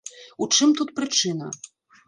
[0.45, 1.53] У чым тут прычына?